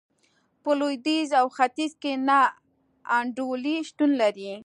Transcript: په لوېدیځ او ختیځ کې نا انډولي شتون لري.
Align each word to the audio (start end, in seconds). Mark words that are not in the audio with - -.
په 0.63 0.71
لوېدیځ 0.79 1.29
او 1.39 1.47
ختیځ 1.55 1.91
کې 2.01 2.13
نا 2.27 2.39
انډولي 3.17 3.75
شتون 3.89 4.11
لري. 4.21 4.51